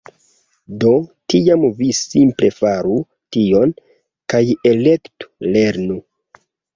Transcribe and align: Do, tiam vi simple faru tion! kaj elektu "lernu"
Do, 0.83 0.91
tiam 1.33 1.65
vi 1.81 1.89
simple 1.97 2.49
faru 2.59 2.95
tion! 3.37 3.73
kaj 4.33 4.41
elektu 4.71 5.29
"lernu" 5.57 5.99